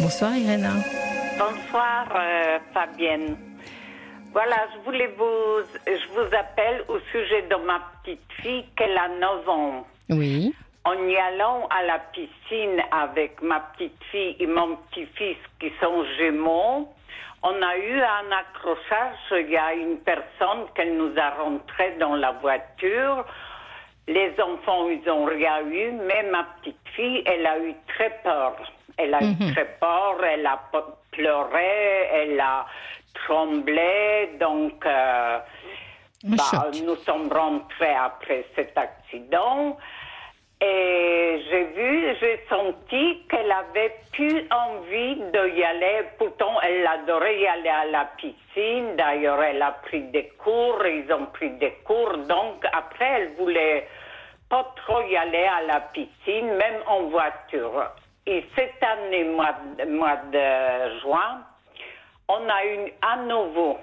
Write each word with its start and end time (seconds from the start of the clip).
Bonsoir 0.00 0.36
Irène. 0.36 0.68
Bonsoir 1.38 2.06
euh, 2.16 2.58
Fabienne. 2.72 3.36
Voilà, 4.32 4.56
je 4.74 4.84
voulais 4.84 5.06
vous, 5.16 5.64
je 5.86 6.08
vous 6.12 6.34
appelle 6.34 6.84
au 6.88 6.98
sujet 7.12 7.42
de 7.42 7.54
ma 7.64 7.80
petite 8.02 8.32
fille 8.42 8.64
qu'elle 8.76 8.96
a 8.98 9.08
9 9.08 9.48
ans. 9.48 9.86
Oui. 10.10 10.54
En 10.84 10.94
y 10.94 11.16
allant 11.16 11.68
à 11.68 11.82
la 11.84 11.98
piscine 12.12 12.82
avec 12.90 13.40
ma 13.40 13.60
petite 13.60 14.02
fille 14.10 14.36
et 14.40 14.46
mon 14.46 14.76
petit-fils 14.76 15.38
qui 15.60 15.70
sont 15.80 16.04
jumeaux, 16.18 16.88
on 17.42 17.62
a 17.62 17.76
eu 17.76 18.00
un 18.00 18.32
accrochage. 18.32 19.16
Il 19.30 19.50
y 19.50 19.56
a 19.56 19.74
une 19.74 19.98
personne 19.98 20.66
qui 20.74 20.90
nous 20.90 21.12
a 21.16 21.30
rentré 21.42 21.94
dans 22.00 22.16
la 22.16 22.32
voiture. 22.32 23.24
Les 24.08 24.34
enfants, 24.40 24.88
ils 24.90 25.08
ont 25.08 25.24
rien 25.24 25.60
eu, 25.66 25.92
mais 25.92 26.24
ma 26.30 26.44
petite 26.60 26.76
fille, 26.96 27.22
elle 27.26 27.46
a 27.46 27.58
eu 27.58 27.74
très 27.86 28.10
peur. 28.22 28.56
Elle 28.96 29.14
a 29.14 29.22
eu 29.22 29.34
Mhm. 29.40 29.52
très 29.52 29.64
peur, 29.80 30.16
elle 30.24 30.46
a 30.46 30.60
pleuré, 31.10 32.08
elle 32.12 32.40
a 32.40 32.66
tremblé, 33.26 34.30
donc 34.40 34.84
euh, 34.86 35.38
bah, 36.24 36.70
nous 36.84 36.96
sommes 36.96 37.30
rentrés 37.32 37.94
après 37.94 38.44
cet 38.54 38.76
accident. 38.76 39.76
Et 40.60 41.42
j'ai 41.50 41.64
vu, 41.76 42.16
j'ai 42.20 42.40
senti 42.48 43.22
qu'elle 43.28 43.52
avait 43.52 43.96
plus 44.12 44.46
envie 44.50 45.16
de 45.16 45.48
y 45.48 45.62
aller. 45.62 46.04
Pourtant, 46.16 46.58
elle 46.62 46.86
adorait 46.86 47.38
y 47.40 47.46
aller 47.46 47.68
à 47.68 47.84
la 47.86 48.04
piscine. 48.16 48.96
D'ailleurs, 48.96 49.42
elle 49.42 49.60
a 49.60 49.72
pris 49.72 50.02
des 50.04 50.28
cours, 50.42 50.80
ils 50.86 51.12
ont 51.12 51.26
pris 51.26 51.50
des 51.50 51.72
cours. 51.84 52.16
Donc, 52.16 52.64
après, 52.72 53.04
elle 53.16 53.32
voulait 53.34 53.86
pas 54.48 54.64
trop 54.76 55.02
y 55.02 55.16
aller 55.16 55.44
à 55.44 55.62
la 55.66 55.80
piscine, 55.80 56.54
même 56.54 56.80
en 56.86 57.02
voiture. 57.10 57.90
Et 58.26 58.44
cette 58.56 58.82
année, 58.82 59.24
mois, 59.24 59.54
de- 59.78 59.84
mois 59.84 60.16
de 60.32 61.00
juin, 61.00 61.42
on 62.28 62.48
a 62.48 62.64
eu 62.66 62.92
à 63.02 63.16
nouveau, 63.16 63.78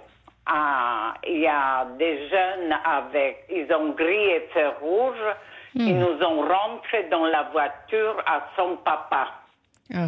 il 1.28 1.40
y 1.40 1.48
a 1.48 1.86
des 1.98 2.28
jeunes 2.30 2.76
avec, 2.84 3.46
ils 3.50 3.72
ont 3.74 3.90
gris 3.90 4.30
et 4.32 4.50
feu 4.54 4.70
rouge, 4.82 5.36
ils 5.76 5.98
nous 5.98 6.22
ont 6.24 6.42
rentré 6.42 7.04
dans 7.04 7.26
la 7.26 7.44
voiture 7.44 8.16
à 8.26 8.42
son 8.58 8.78
papa. 8.78 9.28
Ah. 9.94 10.08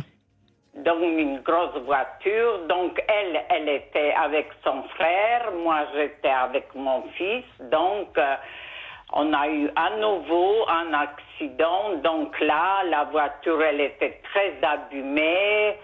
Donc 0.75 1.01
une 1.01 1.39
grosse 1.41 1.77
voiture. 1.85 2.65
Donc 2.67 3.01
elle, 3.07 3.45
elle 3.49 3.69
était 3.69 4.13
avec 4.13 4.49
son 4.63 4.81
frère, 4.95 5.51
moi 5.63 5.81
j'étais 5.93 6.29
avec 6.31 6.73
mon 6.73 7.03
fils. 7.15 7.45
Donc 7.71 8.17
euh, 8.17 8.35
on 9.13 9.31
a 9.33 9.47
eu 9.47 9.69
à 9.75 9.91
nouveau 9.97 10.67
un 10.67 10.91
accident. 10.93 11.21
Donc 12.03 12.39
là, 12.39 12.83
la 12.89 13.05
voiture, 13.05 13.61
elle 13.63 13.81
était 13.81 14.21
très 14.23 14.53
abîmée 14.61 15.75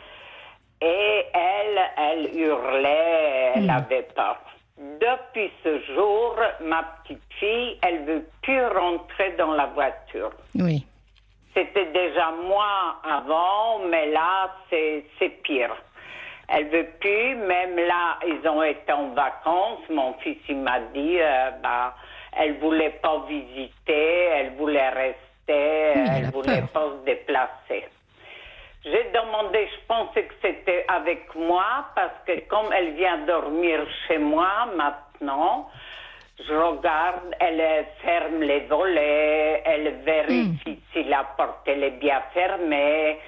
et 0.81 1.25
elle, 1.33 1.80
elle 1.97 2.38
hurlait, 2.38 3.52
elle 3.56 3.69
avait 3.69 4.08
peur. 4.16 4.38
Depuis 4.78 5.52
ce 5.64 5.80
jour, 5.94 6.36
ma 6.61 6.83
petite 6.83 7.22
fille, 7.39 7.78
elle 7.81 8.06
veut 8.06 8.25
plus 8.41 8.66
rentrer 8.67 9.31
dans 9.38 9.52
la 9.53 9.66
voiture. 9.66 10.31
Oui. 10.56 10.86
C'était 11.53 11.88
déjà 11.88 12.31
moi 12.45 12.95
avant, 13.03 13.80
mais 13.89 14.11
là, 14.11 14.50
c'est 14.69 15.03
c'est 15.17 15.41
pire. 15.44 15.75
Elle 16.47 16.69
veut 16.69 16.88
plus, 17.00 17.36
même 17.36 17.75
là, 17.75 18.17
ils 18.25 18.47
ont 18.47 18.63
été 18.63 18.91
en 18.91 19.09
vacances. 19.09 19.88
Mon 19.89 20.13
fils, 20.13 20.38
il 20.47 20.58
m'a 20.58 20.80
dit, 20.80 21.19
euh, 21.19 21.52
bah, 21.61 21.94
elle 22.34 22.58
voulait 22.59 22.97
pas 23.02 23.23
visiter, 23.28 24.23
elle 24.34 24.56
voulait 24.56 24.89
rester, 24.89 25.28
elle 25.53 26.25
a 26.25 26.31
voulait 26.31 26.61
peur. 26.61 26.69
pas 26.69 26.89
se 27.00 27.05
déplacer. 27.05 27.88
J'ai 28.86 29.11
demandé, 29.14 29.67
je 29.67 29.86
pensais 29.88 30.23
que 30.23 30.33
c'était 30.41 30.86
avec 30.88 31.36
moi, 31.36 31.86
parce 31.95 32.14
que 32.25 32.39
comme 32.47 32.72
elle 32.73 32.94
vient 32.94 33.17
dormir 33.25 33.86
chez 34.08 34.17
moi 34.17 34.69
maintenant, 34.75 35.69
je 36.47 36.53
regarde, 36.53 37.35
elle 37.41 37.85
ferme 38.01 38.41
les 38.41 38.62
volets, 38.62 39.62
elle 39.66 39.96
vérifie 40.06 40.79
si 40.94 41.03
la 41.03 41.25
porte 41.35 41.68
elle 41.68 41.84
est 41.84 42.00
bien 42.00 42.22
fermée. 42.34 43.19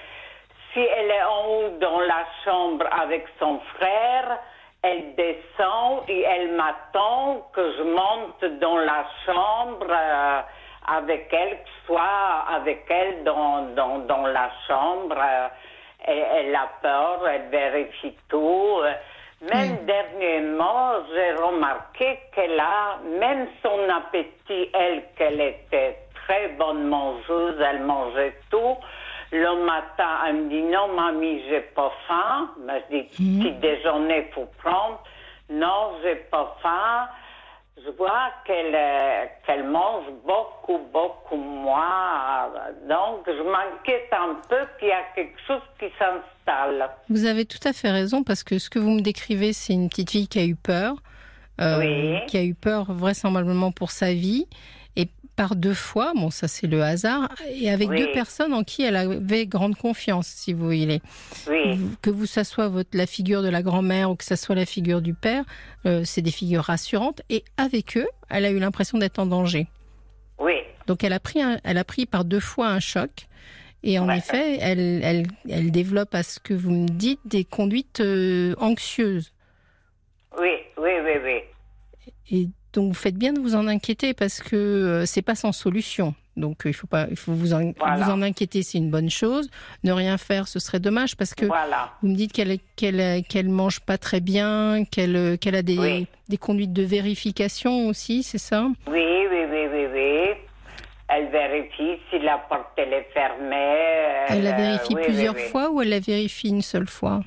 Si 0.72 0.80
elle 0.80 1.12
est 1.12 1.24
en 1.24 1.46
haut 1.48 1.78
dans 1.82 2.00
la 2.00 2.26
chambre 2.46 2.86
avec 2.90 3.26
son 3.38 3.60
frère, 3.76 4.40
elle 4.84 5.16
descend 5.16 6.04
et 6.08 6.22
elle 6.22 6.54
m'attend 6.54 7.46
que 7.54 7.74
je 7.78 7.84
monte 7.84 8.60
dans 8.62 8.78
la 8.78 9.06
chambre 9.26 9.88
euh, 9.90 10.42
avec 10.88 11.32
elle, 11.32 11.58
sois 11.86 12.46
avec 12.50 12.86
elle 12.90 13.24
dans, 13.24 13.74
dans, 13.76 14.00
dans 14.00 14.26
la 14.28 14.50
chambre. 14.68 15.16
euh, 15.18 15.48
elle, 16.04 16.26
elle 16.38 16.56
a 16.56 16.70
peur, 16.82 17.28
elle 17.28 17.50
vérifie 17.50 18.16
tout. 18.30 18.80
Même 19.42 19.86
dernièrement, 19.86 20.94
j'ai 21.14 21.34
remarqué 21.34 22.20
qu'elle 22.34 22.60
a, 22.60 22.98
même 23.20 23.48
son 23.64 23.90
appétit, 23.90 24.70
elle, 24.74 25.04
qu'elle 25.18 25.42
était 25.42 25.98
très 26.14 26.50
bonne 26.50 26.88
mangeuse, 26.88 27.60
elle 27.60 27.82
mangeait 27.82 28.36
tout. 28.50 28.78
Le 29.32 29.64
matin, 29.64 30.10
elle 30.28 30.36
me 30.36 30.50
dit 30.50 30.62
non, 30.64 30.90
mamie, 30.90 31.42
j'ai 31.50 31.62
pas 31.62 31.92
faim. 32.08 32.50
Mais 32.66 32.84
je 32.90 32.98
dis, 32.98 33.04
petit 33.04 33.52
déjeuner, 33.54 34.30
faut 34.34 34.50
prendre. 34.62 35.02
Non, 35.50 35.94
j'ai 36.04 36.16
pas 36.16 36.56
faim. 36.62 37.08
Je 37.84 37.90
vois 37.98 38.30
qu'elle 38.46 38.76
euh, 38.76 39.26
qu'elle 39.46 39.64
mange 39.68 40.06
beaucoup, 40.26 40.80
beaucoup 40.94 41.36
moins. 41.38 42.50
Donc, 42.88 43.26
je 43.28 43.42
m'inquiète 43.44 44.10
un 44.12 44.36
peu 44.48 44.68
qu'il 44.80 44.90
y 44.90 44.92
a 44.92 45.04
quelque 45.16 45.40
chose 45.48 45.62
qui 45.80 45.86
s'installe. 45.98 46.90
Vous 47.10 47.26
avez 47.26 47.46
tout 47.46 47.60
à 47.66 47.74
fait 47.74 47.90
raison 47.90 48.24
parce 48.24 48.44
que 48.44 48.60
ce 48.60 48.70
que 48.70 48.80
vous 48.80 48.92
me 48.92 49.02
décrivez, 49.02 49.54
c'est 49.54 49.74
une 49.74 49.90
petite 49.90 50.12
fille 50.12 50.28
qui 50.28 50.40
a 50.40 50.46
eu 50.46 50.56
peur, 50.56 50.96
euh, 51.60 51.80
Oui. 51.80 52.20
qui 52.28 52.38
a 52.38 52.44
eu 52.44 52.54
peur 52.54 52.86
vraisemblablement 52.92 53.72
pour 53.72 53.92
sa 53.92 54.14
vie 54.14 54.48
par 55.42 55.56
deux 55.56 55.74
fois, 55.74 56.12
bon 56.16 56.30
ça 56.30 56.48
c'est 56.48 56.68
le 56.68 56.84
hasard, 56.84 57.30
et 57.50 57.72
avec 57.72 57.90
Oui. 57.90 57.98
deux 57.98 58.12
personnes 58.12 58.54
en 58.54 58.64
qui 58.64 58.84
elle 58.84 58.96
avait 58.96 59.48
grande 59.48 59.76
confiance, 59.76 60.28
si 60.28 60.54
vous 60.54 60.66
voulez. 60.66 61.02
Oui, 61.50 61.80
Que 62.04 62.12
vous 62.12 62.28
ça 62.28 62.44
soit 62.44 62.68
votre, 62.68 62.96
la 62.96 63.08
figure 63.08 63.42
de 63.42 63.50
la 63.50 63.64
grand-mère 63.64 64.12
ou 64.12 64.16
que 64.16 64.24
ça 64.24 64.36
soit 64.36 64.54
la 64.54 64.68
figure 64.68 65.02
du 65.02 65.16
père, 65.16 65.44
euh, 65.88 66.04
c'est 66.06 66.22
des 66.22 66.30
figures 66.30 66.64
rassurantes 66.66 67.24
et 67.32 67.44
avec 67.58 67.98
eux, 67.98 68.06
elle 68.30 68.46
a 68.46 68.52
eu 68.52 68.60
l'impression 68.60 69.00
d'être 69.00 69.18
en 69.18 69.26
danger. 69.26 69.66
oui, 70.38 70.54
Donc 70.86 71.04
elle 71.04 71.14
a 71.14 71.20
pris, 71.20 71.42
un- 71.42 71.60
elle 71.64 71.80
a 71.80 71.84
pris 71.84 72.06
par 72.06 72.24
deux 72.24 72.40
fois 72.40 72.68
un 72.68 72.80
choc. 72.80 73.10
Et 73.82 73.98
en 73.98 74.08
Ouais. 74.10 74.18
effet, 74.20 74.60
elle, 74.62 75.02
elle, 75.04 75.26
elle 75.50 75.72
développe, 75.72 76.14
à 76.14 76.22
ce 76.22 76.40
que 76.40 76.54
vous 76.54 76.70
me 76.70 76.88
dites, 76.88 77.22
des 77.26 77.44
conduites 77.46 78.00
euh, 78.00 78.54
anxieuses. 78.60 79.34
oui, 80.40 80.52
oui, 80.78 80.92
oui, 81.04 81.16
oui. 81.26 81.40
Et 82.30 82.50
donc 82.74 82.88
vous 82.90 82.94
faites 82.94 83.16
bien 83.16 83.34
de 83.34 83.40
vous 83.40 83.56
en 83.56 83.68
inquiéter 83.68 84.14
parce 84.14 84.40
que 84.42 84.56
euh, 84.56 85.06
c'est 85.06 85.22
pas 85.22 85.36
sans 85.36 85.52
solution. 85.52 86.14
Donc 86.38 86.66
euh, 86.66 86.70
il 86.70 86.74
faut 86.74 86.88
pas, 86.88 87.08
il 87.10 87.18
faut 87.18 87.34
vous 87.34 87.54
en, 87.54 87.74
Voilà. 87.78 87.98
vous 87.98 88.10
en 88.12 88.22
inquiéter, 88.22 88.64
c'est 88.64 88.78
une 88.78 88.90
bonne 88.90 89.10
chose. 89.10 89.50
Ne 89.84 89.92
rien 89.92 90.18
faire, 90.18 90.48
ce 90.48 90.60
serait 90.60 90.80
dommage 90.80 91.18
parce 91.18 91.34
que 91.34 91.46
Voilà. 91.46 91.92
vous 92.02 92.08
me 92.10 92.16
dites 92.16 92.32
qu'elle 92.32 92.58
qu'elle 92.78 93.24
qu'elle 93.26 93.50
mange 93.50 93.82
pas 93.82 93.98
très 93.98 94.22
bien, 94.22 94.86
qu'elle 94.90 95.38
qu'elle 95.40 95.56
a 95.56 95.62
des, 95.62 95.78
Oui. 95.78 96.08
des 96.30 96.38
conduites 96.38 96.72
de 96.74 96.84
vérification 96.84 97.88
aussi, 97.88 98.24
c'est 98.24 98.38
ça? 98.38 98.68
Oui, 98.88 99.04
oui, 99.30 99.46
oui, 99.52 99.68
oui, 99.74 99.86
oui. 99.94 100.22
Elle 101.14 101.30
vérifie 101.30 102.00
si 102.10 102.20
la 102.20 102.38
porte 102.38 102.68
elle 102.78 102.94
est 102.94 103.08
fermée. 103.14 104.26
Elle 104.30 104.44
la 104.44 104.54
euh, 104.54 104.56
vérifie 104.58 104.96
oui, 104.96 105.02
plusieurs 105.04 105.36
oui. 105.36 105.42
fois 105.52 105.70
ou 105.70 105.82
elle 105.82 105.90
la 105.90 106.00
vérifie 106.00 106.48
une 106.48 106.62
seule 106.62 106.88
fois? 106.88 107.22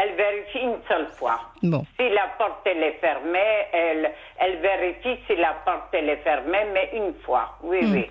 Elle 0.00 0.14
vérifie 0.16 0.58
une 0.64 0.80
seule 0.88 1.08
fois. 1.18 1.40
Bon. 1.62 1.84
Si 1.98 2.08
la 2.08 2.28
porte 2.38 2.60
elle 2.66 2.82
est 2.82 2.98
fermée, 3.00 3.38
elle, 3.72 4.10
elle 4.38 4.58
vérifie 4.60 5.20
si 5.26 5.34
la 5.36 5.54
porte 5.64 5.88
elle 5.92 6.08
est 6.08 6.18
fermée, 6.18 6.64
mais 6.72 6.90
une 6.96 7.14
fois. 7.24 7.58
Oui, 7.62 7.78
Hmm. 7.84 7.92
oui. 7.94 8.06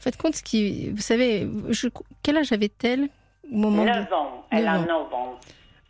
Faites 0.00 0.16
compte 0.16 0.34
ce 0.36 0.42
qui. 0.42 0.88
Vous 0.90 1.02
savez, 1.02 1.46
je- 1.70 1.88
quel 2.22 2.38
âge 2.38 2.52
avait-elle 2.52 3.08
au 3.52 3.56
moment 3.56 3.82
de- 3.84 3.88
9 3.90 4.12
ans. 4.12 4.46
Elle 4.50 4.66
a 4.66 4.78
Neuf 4.78 4.88
9 4.88 5.12
ans. 5.14 5.38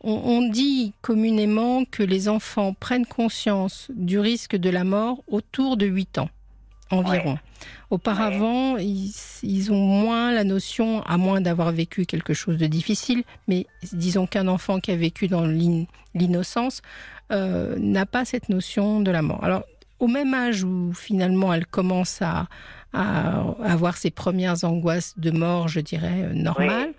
on, 0.03 0.13
on 0.13 0.49
dit 0.49 0.93
communément 1.03 1.85
que 1.85 2.03
les 2.03 2.29
enfants 2.29 2.75
prennent 2.75 3.07
conscience 3.07 3.91
du 3.95 4.19
risque 4.19 4.57
de 4.57 4.71
la 4.71 4.83
mort 4.85 5.19
autour 5.29 5.77
de 5.77 5.87
8 5.87 6.19
ans 6.19 6.29
environ. 6.93 7.39
Auparavant, 7.91 8.77
ils, 8.79 9.13
ils 9.43 9.73
ont 9.73 9.77
moins 9.85 10.33
la 10.33 10.45
notion, 10.45 11.03
à 11.03 11.17
moins 11.17 11.41
d'avoir 11.41 11.73
vécu 11.73 12.07
quelque 12.07 12.33
chose 12.35 12.57
de 12.57 12.67
difficile, 12.67 13.23
mais 13.49 13.67
disons 13.93 14.27
qu'un 14.27 14.49
enfant 14.49 14.81
qui 14.81 14.91
a 14.93 14.97
vécu 14.97 15.29
dans 15.29 15.45
l'in- 15.45 15.85
l'innocence 16.15 16.81
euh, 17.31 17.77
n'a 17.79 18.07
pas 18.07 18.25
cette 18.25 18.49
notion 18.49 19.01
de 19.01 19.11
la 19.11 19.23
mort. 19.23 19.43
Alors, 19.45 19.65
au 19.99 20.07
même 20.07 20.33
âge 20.35 20.65
où 20.65 20.93
finalement 20.95 21.53
elle 21.53 21.67
commence 21.67 22.21
à, 22.23 22.49
à 22.93 23.41
avoir 23.63 23.97
ses 23.97 24.11
premières 24.11 24.65
angoisses 24.65 25.15
de 25.19 25.31
mort, 25.31 25.69
je 25.69 25.81
dirais, 25.81 26.23
euh, 26.25 26.33
normales, 26.35 26.93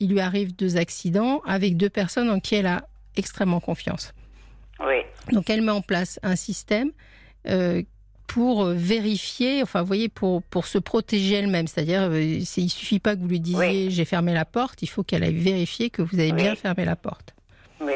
il 0.00 0.10
lui 0.10 0.20
arrive 0.20 0.54
deux 0.56 0.76
accidents 0.76 1.40
avec 1.46 1.76
deux 1.76 1.88
personnes 1.90 2.28
en 2.30 2.40
qui 2.40 2.56
elle 2.56 2.66
a 2.66 2.86
extrêmement 3.16 3.60
confiance. 3.60 4.12
Oui, 4.80 4.96
Donc 5.32 5.48
elle 5.50 5.62
met 5.62 5.70
en 5.70 5.82
place 5.82 6.18
un 6.24 6.34
système 6.34 6.90
euh, 7.48 7.82
pour 8.26 8.64
vérifier, 8.64 9.62
enfin, 9.62 9.80
vous 9.80 9.86
voyez, 9.86 10.08
pour, 10.08 10.42
pour 10.44 10.66
se 10.66 10.78
protéger 10.78 11.34
elle-même. 11.36 11.66
C'est-à-dire, 11.66 12.02
euh, 12.02 12.20
il 12.20 12.70
suffit 12.70 12.98
pas 12.98 13.14
que 13.14 13.20
vous 13.20 13.28
lui 13.28 13.40
disiez 13.40 13.90
j'ai 13.90 14.04
fermé 14.04 14.32
la 14.32 14.44
porte, 14.44 14.82
il 14.82 14.88
faut 14.88 15.02
qu'elle 15.02 15.22
aille 15.22 15.34
vérifier 15.34 15.90
que 15.90 16.02
vous 16.02 16.18
avez 16.18 16.32
bien 16.32 16.54
fermé 16.54 16.84
la 16.84 16.96
porte. 16.96 17.34
Oui. 17.80 17.94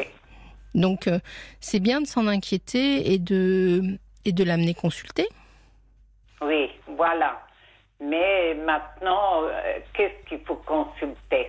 Donc, 0.75 1.07
euh, 1.07 1.19
c'est 1.59 1.79
bien 1.79 2.01
de 2.01 2.07
s'en 2.07 2.27
inquiéter 2.27 3.13
et 3.13 3.17
de, 3.17 3.97
et 4.25 4.31
de 4.31 4.43
l'amener 4.43 4.73
consulter. 4.73 5.27
Oui, 6.41 6.69
voilà. 6.95 7.41
Mais 7.99 8.53
maintenant, 8.53 9.43
euh, 9.43 9.79
qu'est-ce 9.93 10.29
qu'il 10.29 10.45
faut 10.45 10.57
consulter? 10.57 11.47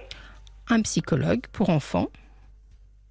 Un 0.71 0.81
psychologue 0.83 1.47
pour 1.53 1.69
enfants. 1.69 2.09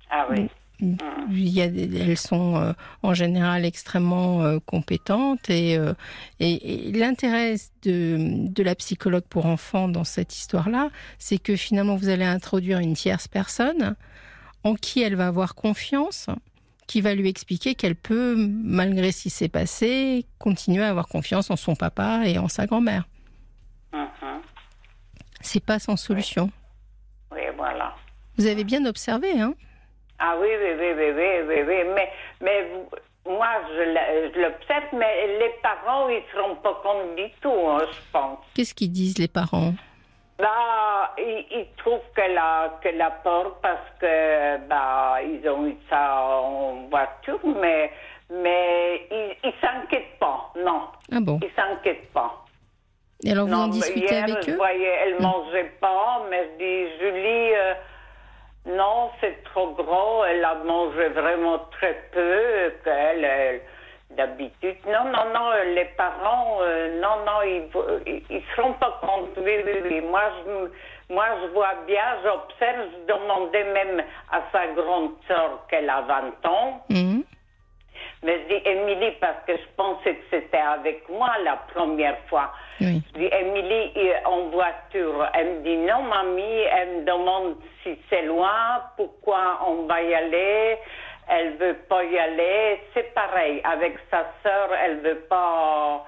Ah 0.09 0.25
oui. 0.31 0.47
Il 0.79 1.49
y 1.49 1.61
a, 1.61 1.65
elles 1.65 2.17
sont 2.17 2.55
euh, 2.55 2.73
en 3.01 3.13
général 3.15 3.65
extrêmement 3.65 4.43
euh, 4.43 4.59
compétentes 4.63 5.49
et, 5.49 5.75
euh, 5.75 5.93
et, 6.39 6.89
et 6.89 6.91
l'intérêt 6.91 7.55
de, 7.81 8.47
de 8.47 8.63
la 8.63 8.75
psychologue 8.75 9.23
pour 9.27 9.47
enfants 9.47 9.87
dans 9.87 10.03
cette 10.03 10.35
histoire-là, 10.35 10.89
c'est 11.17 11.39
que 11.39 11.55
finalement 11.55 11.95
vous 11.95 12.09
allez 12.09 12.25
introduire 12.25 12.77
une 12.77 12.93
tierce 12.93 13.27
personne 13.27 13.95
en 14.63 14.75
qui 14.75 15.01
elle 15.01 15.15
va 15.15 15.27
avoir 15.27 15.55
confiance, 15.55 16.27
qui 16.85 17.01
va 17.01 17.15
lui 17.15 17.27
expliquer 17.27 17.73
qu'elle 17.73 17.95
peut, 17.95 18.35
malgré 18.37 19.11
ce 19.11 19.23
qui 19.23 19.29
s'est 19.31 19.49
passé, 19.49 20.25
continuer 20.37 20.83
à 20.83 20.89
avoir 20.89 21.07
confiance 21.07 21.49
en 21.49 21.55
son 21.55 21.75
papa 21.75 22.21
et 22.25 22.37
en 22.37 22.47
sa 22.47 22.67
grand-mère. 22.67 23.07
Mhm. 23.93 24.41
C'est 25.41 25.63
pas 25.63 25.79
sans 25.79 25.95
solution. 25.95 26.51
Oui, 27.31 27.41
voilà. 27.55 27.95
Vous 28.37 28.45
avez 28.45 28.63
bien 28.63 28.85
observé, 28.85 29.39
hein 29.39 29.55
Ah 30.19 30.35
oui, 30.39 30.47
oui, 30.61 30.71
oui, 30.79 30.93
oui, 30.97 31.11
oui, 31.15 31.29
oui, 31.47 31.61
oui. 31.67 31.83
Mais, 31.95 32.11
mais 32.41 32.67
moi, 33.25 33.47
je 33.69 33.83
je 34.33 34.39
l'observe, 34.41 34.85
mais 34.93 35.27
les 35.39 35.51
parents, 35.61 36.07
ils 36.09 36.15
ne 36.17 36.21
se 36.31 36.37
rendent 36.41 36.61
pas 36.61 36.79
compte 36.83 37.15
du 37.15 37.29
tout, 37.41 37.53
hein, 37.69 37.85
je 37.91 38.11
pense. 38.11 38.39
Qu'est-ce 38.55 38.73
qu'ils 38.73 38.91
disent 38.91 39.17
les 39.19 39.27
parents? 39.27 39.73
Bah, 40.39 41.13
ils, 41.17 41.45
ils 41.51 41.67
trouvent 41.77 41.99
qu'elle 42.15 42.37
a, 42.37 42.77
qu'elle 42.81 43.01
a 43.01 43.09
peur 43.11 43.55
parce 43.61 43.89
que, 43.99 44.57
bah, 44.67 45.17
ils 45.23 45.47
ont 45.49 45.65
eu 45.67 45.75
ça 45.89 46.21
en 46.41 46.87
voiture, 46.89 47.39
mais, 47.59 47.91
mais 48.29 49.07
ils 49.11 49.35
ne 49.47 49.51
s'inquiètent 49.61 50.17
pas, 50.19 50.51
non. 50.63 50.81
Ah 51.11 51.19
bon? 51.19 51.39
Ils 51.43 51.51
s'inquiètent 51.55 52.11
pas. 52.13 52.43
Et 53.23 53.31
alors 53.31 53.47
vous 53.47 53.51
non, 53.53 53.63
en 53.63 53.67
discutez 53.69 54.13
hier, 54.13 54.23
avec 54.25 54.43
je 54.45 54.51
eux? 54.51 54.55
voyais, 54.57 54.95
elle 55.05 55.19
mangeait 55.21 55.71
pas, 55.81 56.21
mais 56.29 56.43
je 56.53 56.57
dis, 56.63 56.99
Julie, 56.99 57.55
euh, 57.55 57.73
non, 58.67 59.09
c'est 59.21 59.43
trop 59.45 59.71
gros, 59.71 60.23
elle 60.25 60.43
a 60.43 60.55
mangé 60.55 61.07
vraiment 61.09 61.59
très 61.71 61.95
peu, 62.11 62.71
elle, 62.85 63.61
d'habitude. 64.11 64.77
Non, 64.87 65.05
non, 65.05 65.25
non, 65.33 65.51
les 65.73 65.85
parents, 65.97 66.59
euh, 66.61 66.99
non, 67.01 67.17
non, 67.25 67.41
ils, 67.43 67.67
vo- 67.71 67.85
ils, 68.05 68.23
ils 68.29 68.43
se 68.55 68.61
rendent 68.61 68.79
pas 68.79 68.99
compte. 69.01 69.29
Oui. 69.37 70.01
Moi, 70.01 70.21
je, 70.45 71.13
moi, 71.13 71.25
je 71.41 71.47
vois 71.53 71.73
bien, 71.85 72.03
j'observe, 72.23 72.87
je 72.93 73.13
demandais 73.13 73.63
même 73.65 74.03
à 74.31 74.41
sa 74.51 74.67
grande 74.67 75.11
sœur 75.27 75.65
qu'elle 75.69 75.89
a 75.89 76.01
20 76.01 76.45
ans. 76.49 76.81
Mhm. 76.89 77.23
Mais 78.23 78.39
je 78.41 78.55
dis, 78.55 78.61
Émilie, 78.65 79.11
parce 79.21 79.45
que 79.45 79.55
je 79.55 79.67
pensais 79.75 80.15
que 80.15 80.23
c'était 80.31 80.57
avec 80.57 81.07
moi 81.09 81.29
la 81.43 81.57
première 81.73 82.17
fois. 82.29 82.51
Oui. 82.81 83.01
Je 83.13 83.19
dis, 83.19 83.29
Émilie, 83.31 83.91
euh, 83.95 84.13
en 84.25 84.49
voiture. 84.49 85.29
Elle 85.33 85.55
me 85.55 85.63
dit, 85.63 85.77
non, 85.77 86.01
mamie. 86.01 86.61
Elle 86.71 86.89
me 86.97 87.05
demande 87.05 87.55
si 87.83 87.97
c'est 88.09 88.23
loin, 88.23 88.81
pourquoi 88.95 89.59
on 89.67 89.83
va 89.83 90.01
y 90.01 90.13
aller. 90.13 90.77
Elle 91.29 91.57
veut 91.57 91.77
pas 91.89 92.03
y 92.03 92.17
aller. 92.17 92.81
C'est 92.93 93.13
pareil. 93.13 93.61
Avec 93.63 93.97
sa 94.09 94.25
sœur, 94.41 94.69
elle 94.83 94.99
veut 95.01 95.25
pas 95.29 96.05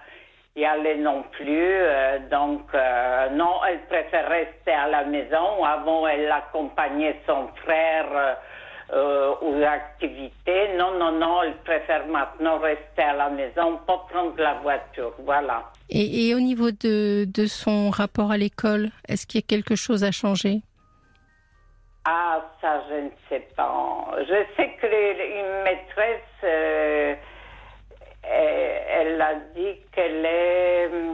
y 0.56 0.65
aller 0.65 0.95
non 0.95 1.23
plus. 1.31 1.73
Euh, 1.73 2.19
donc, 2.31 2.61
euh, 2.73 3.29
non, 3.29 3.59
elle 3.67 3.81
préfère 3.85 4.27
rester 4.29 4.71
à 4.71 4.88
la 4.88 5.03
maison. 5.03 5.63
Avant, 5.63 6.07
elle 6.07 6.31
accompagnait 6.31 7.15
son 7.27 7.47
frère 7.63 8.07
euh, 8.11 8.33
euh, 8.94 9.33
aux 9.41 9.62
activités. 9.63 10.75
Non, 10.77 10.97
non, 10.97 11.12
non, 11.12 11.44
elle 11.44 11.57
préfère 11.57 12.06
maintenant 12.07 12.57
rester 12.59 13.01
à 13.03 13.13
la 13.13 13.30
maison, 13.30 13.77
pas 13.86 14.06
prendre 14.09 14.36
la 14.38 14.56
voiture. 14.56 15.13
Voilà. 15.19 15.63
Et, 15.89 16.27
et 16.30 16.36
au 16.36 16.39
niveau 16.39 16.71
de, 16.71 17.25
de 17.25 17.45
son 17.45 17.89
rapport 17.89 18.31
à 18.31 18.38
l'école, 18.38 18.89
est-ce 19.07 19.25
qu'il 19.27 19.41
y 19.41 19.44
a 19.44 19.47
quelque 19.47 19.75
chose 19.75 20.03
à 20.03 20.12
changer? 20.12 20.62
Ah, 22.06 22.41
ça, 22.62 22.81
je 22.89 22.95
ne 22.95 23.09
sais 23.27 23.47
pas. 23.56 24.07
Je 24.19 24.45
sais 24.56 24.69
que 24.81 24.88
les- 24.88 25.39
une 25.39 25.63
maîtresse, 25.63 26.21
euh, 26.44 27.15
elle, 28.24 29.12
elle 29.13 29.21
a 29.21 29.35
dit 29.56 29.75
qu'elle 29.92 30.25
est. 30.25 30.89
euh, 30.92 31.13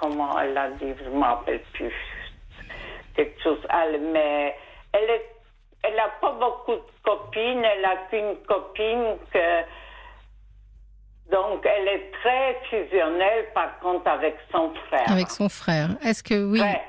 Comment 0.00 0.38
elle 0.40 0.56
a 0.58 0.70
dit? 0.70 0.92
Je 0.98 1.04
ne 1.08 1.16
me 1.16 1.22
rappelle 1.24 1.60
plus. 1.72 1.92
Quelque 3.14 3.40
chose. 3.42 3.58
Elle, 3.70 4.00
mais 4.12 4.54
elle 4.92 5.08
est. 5.10 5.26
Elle 5.84 5.96
n'a 5.96 6.08
pas 6.20 6.32
beaucoup 6.32 6.72
de 6.76 6.82
copines, 7.02 7.64
elle 7.64 7.82
n'a 7.82 7.96
qu'une 8.10 8.36
copine 8.46 9.16
que. 9.32 9.62
Donc, 11.30 11.64
elle 11.66 11.88
est 11.88 12.10
très 12.22 12.58
fusionnelle, 12.68 13.46
par 13.54 13.78
contre, 13.80 14.06
avec 14.08 14.36
son 14.52 14.70
frère. 14.88 15.10
avec 15.10 15.30
son 15.30 15.48
frère 15.48 15.90
Est-ce 16.04 16.22
que 16.22 16.44
oui 16.44 16.60
Ouais. 16.60 16.80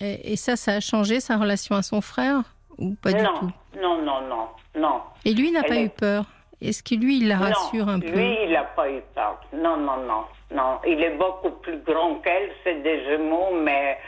et, 0.00 0.32
et 0.32 0.36
ça, 0.36 0.56
ça 0.56 0.72
a 0.74 0.80
changé 0.80 1.20
sa 1.20 1.36
relation 1.36 1.74
à 1.74 1.82
son 1.82 2.00
frère 2.00 2.42
ou 2.78 2.94
pas 3.02 3.12
du 3.12 3.22
non, 3.22 3.34
tout? 3.38 3.50
Non, 3.80 4.00
non, 4.02 4.20
non, 4.22 4.48
non. 4.76 5.00
Et 5.24 5.34
lui 5.34 5.50
n'a 5.50 5.64
pas 5.64 5.74
est- 5.74 5.84
eu 5.84 5.88
peur? 5.88 6.24
Est-ce 6.60 6.82
que 6.82 6.94
lui, 6.94 7.18
il 7.18 7.28
la 7.28 7.38
rassure 7.38 7.86
non, 7.86 7.92
un 7.94 8.00
peu? 8.00 8.06
Lui, 8.08 8.36
il 8.44 8.50
n'a 8.52 8.64
pas 8.64 8.88
eu 8.90 9.00
peur. 9.14 9.40
Non, 9.52 9.76
non, 9.76 9.96
non, 9.98 10.24
non. 10.52 10.78
Il 10.86 11.00
est 11.02 11.16
beaucoup 11.16 11.50
plus 11.50 11.78
grand 11.82 12.16
qu'elle, 12.16 12.50
c'est 12.64 12.82
des 12.82 13.04
jumeaux, 13.04 13.50
mais 13.62 13.98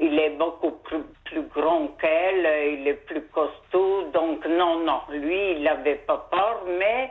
il 0.00 0.18
est 0.18 0.36
beaucoup 0.36 0.72
plus, 0.84 1.02
plus 1.24 1.42
grand 1.54 1.88
qu'elle, 2.00 2.78
il 2.78 2.88
est 2.88 3.04
plus 3.06 3.22
costaud, 3.22 4.10
donc 4.12 4.46
non, 4.46 4.84
non. 4.84 5.00
Lui, 5.10 5.52
il 5.52 5.62
n'avait 5.62 5.96
pas 5.96 6.28
peur, 6.30 6.62
mais 6.78 7.10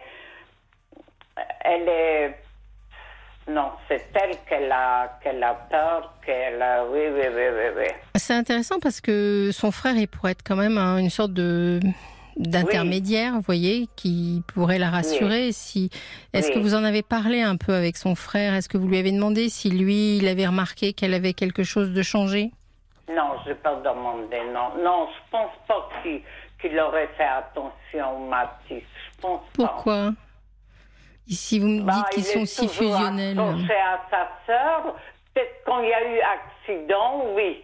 elle 1.61 1.87
est. 1.87 2.35
Non, 3.47 3.71
c'est 3.87 4.03
elle 4.15 4.35
qu'elle 4.49 4.71
a, 4.71 5.19
qu'elle 5.21 5.43
a 5.43 5.53
peur, 5.53 6.13
qu'elle 6.25 6.61
a. 6.61 6.85
Oui, 6.85 7.01
oui, 7.13 7.25
oui, 7.27 7.43
oui, 7.53 7.69
oui. 7.77 7.87
C'est 8.15 8.33
intéressant 8.33 8.79
parce 8.79 9.01
que 9.01 9.49
son 9.51 9.71
frère, 9.71 9.95
il 9.95 10.07
pourrait 10.07 10.31
être 10.31 10.43
quand 10.43 10.55
même 10.55 10.77
hein, 10.77 10.97
une 10.97 11.11
sorte 11.11 11.33
de 11.33 11.79
d'intermédiaire, 12.37 13.33
vous 13.35 13.41
voyez, 13.41 13.87
qui 13.95 14.43
pourrait 14.53 14.79
la 14.79 14.89
rassurer. 14.89 15.51
Si, 15.53 15.89
est-ce 16.33 16.51
que 16.51 16.59
vous 16.59 16.75
en 16.75 16.83
avez 16.83 17.01
parlé 17.01 17.41
un 17.41 17.55
peu 17.55 17.73
avec 17.73 17.95
son 17.95 18.13
frère? 18.15 18.53
Est-ce 18.53 18.67
que 18.67 18.77
vous 18.77 18.89
lui 18.89 18.97
avez 18.97 19.11
demandé 19.11 19.47
si 19.47 19.69
lui, 19.69 20.17
il 20.17 20.27
avait 20.27 20.45
remarqué 20.45 20.91
qu'elle 20.91 21.13
avait 21.13 21.33
quelque 21.33 21.63
chose 21.63 21.91
de 21.91 22.01
changé? 22.01 22.51
Non, 23.09 23.33
je 23.43 23.49
n'ai 23.49 23.55
pas 23.55 23.75
demandé, 23.75 24.39
non. 24.51 24.71
Non, 24.83 25.07
je 25.13 25.31
pense 25.31 25.51
pas 25.67 25.89
qu'il 26.01 26.21
qu'il 26.59 26.79
aurait 26.79 27.09
fait 27.17 27.23
attention, 27.25 28.19
Mathis. 28.27 28.83
Je 29.15 29.21
pense 29.21 29.41
pas. 29.57 29.67
Pourquoi? 29.67 30.09
Si 31.27 31.59
vous 31.59 31.67
me 31.67 31.81
Bah, 31.83 31.93
dites 31.93 32.09
qu'ils 32.09 32.23
il 32.23 32.25
sont 32.25 32.45
si 32.45 32.67
fusionnels. 32.67 33.37
accroché 33.39 33.73
à 33.75 33.99
sa 34.09 34.27
sœur. 34.45 34.95
Peut-être 35.33 35.63
quand 35.65 35.79
il 35.81 35.89
y 35.89 35.93
a 35.93 36.03
eu 36.15 36.19
accident, 36.21 37.25
oui. 37.35 37.63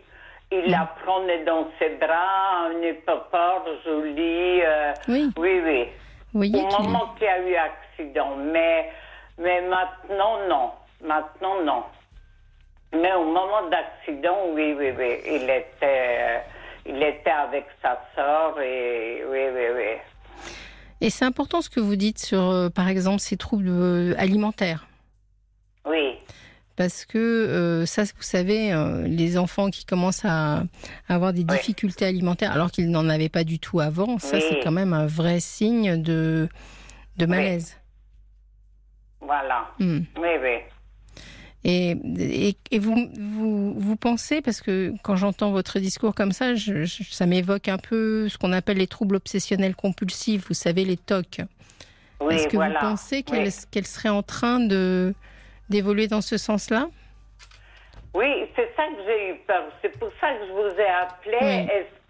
Il 0.51 0.67
Mm. 0.67 0.71
la 0.71 0.85
prenait 1.03 1.43
dans 1.45 1.67
ses 1.79 1.89
bras, 1.95 2.65
un 2.67 2.93
pas 3.05 3.17
peur, 3.31 3.63
jolie. 3.85 4.61
euh, 4.63 4.93
Oui. 5.07 5.31
oui, 5.37 5.61
oui. 5.63 5.87
Vous 6.33 6.39
voyez 6.39 6.59
Au 6.61 6.83
moment 6.83 7.13
qu'il 7.17 7.25
y 7.25 7.29
a 7.29 7.39
eu 7.39 7.55
accident. 7.55 8.35
Mais, 8.35 8.91
mais 9.37 9.61
maintenant, 9.61 10.37
non. 10.49 10.71
Maintenant, 11.01 11.61
non. 11.63 11.83
Mais 12.93 13.13
au 13.13 13.25
moment 13.25 13.69
d'accident, 13.69 14.37
oui, 14.53 14.75
oui, 14.77 14.91
oui. 14.97 15.15
Il 15.25 15.43
était, 15.43 15.65
euh, 15.83 16.37
il 16.85 17.01
était 17.01 17.29
avec 17.29 17.65
sa 17.81 17.99
sœur 18.15 18.59
et 18.59 19.23
oui, 19.29 19.39
oui, 19.53 19.65
oui. 19.75 19.97
Et 20.99 21.09
c'est 21.09 21.25
important 21.25 21.61
ce 21.61 21.69
que 21.69 21.79
vous 21.79 21.95
dites 21.95 22.19
sur, 22.19 22.41
euh, 22.41 22.69
par 22.69 22.87
exemple, 22.89 23.19
ces 23.19 23.37
troubles 23.37 23.69
euh, 23.69 24.13
alimentaires. 24.17 24.87
Oui, 25.85 26.17
Parce 26.75 27.05
que 27.05 27.17
euh, 27.17 27.85
ça, 27.87 28.03
vous 28.03 28.21
savez, 28.21 28.71
les 29.07 29.37
enfants 29.37 29.69
qui 29.71 29.83
commencent 29.85 30.25
à, 30.25 30.63
à 31.07 31.15
avoir 31.15 31.33
des 31.33 31.41
Oui. 31.41 31.45
difficultés 31.57 32.05
alimentaires 32.05 32.51
alors 32.51 32.69
qu'ils 32.71 32.91
n'en 32.91 33.09
avaient 33.09 33.29
pas 33.29 33.43
du 33.43 33.57
tout 33.57 33.79
avant, 33.79 34.19
ça 34.19 34.37
Oui. 34.37 34.43
c'est 34.47 34.59
quand 34.63 34.71
même 34.71 34.93
un 34.93 35.07
vrai 35.07 35.39
signe 35.39 35.99
de, 36.01 36.49
de 37.17 37.25
malaise. 37.25 37.77
voilà. 39.21 39.69
Hmm. 39.79 40.01
Oui, 40.17 40.29
oui. 40.41 40.57
Et, 41.63 41.91
et, 42.17 42.57
et 42.71 42.79
vous, 42.79 43.09
vous, 43.19 43.73
vous 43.79 43.95
pensez, 43.95 44.41
parce 44.41 44.61
que 44.61 44.93
quand 45.03 45.15
j'entends 45.15 45.51
votre 45.51 45.77
discours 45.79 46.15
comme 46.15 46.31
ça, 46.31 46.55
je- 46.55 46.85
je- 46.85 47.03
ça 47.03 47.27
m'évoque 47.27 47.67
un 47.67 47.77
peu 47.77 48.27
ce 48.29 48.37
qu'on 48.39 48.51
appelle 48.51 48.77
les 48.77 48.87
troubles 48.87 49.15
obsessionnels 49.15 49.75
compulsifs, 49.75 50.47
vous 50.47 50.55
savez, 50.55 50.85
les 50.85 50.97
TOC. 50.97 51.41
Oui, 52.19 52.33
Est-ce 52.35 52.47
que 52.47 52.55
voilà. 52.55 52.79
vous 52.79 52.85
pensez 52.91 53.21
qu'elle 53.23 53.47
Oui. 53.47 53.53
qu'elle 53.71 53.85
serait 53.87 54.09
en 54.09 54.23
train 54.23 54.59
de 54.59 55.13
d'évoluer 55.69 56.07
dans 56.07 56.21
ce 56.21 56.37
sens-là? 56.37 56.87
Oui, 58.13 58.27
c'est 58.55 58.69
ça 58.75 58.83
que 58.87 59.03
j'ai 59.05 59.29
eu 59.31 59.35
peur. 59.47 59.63
C'est 59.81 59.97
pour 59.97 60.09
ça 60.19 60.33
que 60.33 60.45
je 60.47 60.51
vous 60.51 60.79
ai 60.79 60.87
appelé. 60.87 61.37